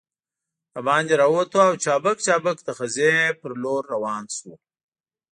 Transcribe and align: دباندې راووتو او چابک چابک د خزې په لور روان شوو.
دباندې 0.75 1.13
راووتو 1.21 1.57
او 1.67 1.73
چابک 1.83 2.17
چابک 2.25 2.57
د 2.63 2.69
خزې 2.77 3.13
په 3.39 3.45
لور 3.63 3.83
روان 3.93 4.23
شوو. 4.35 4.53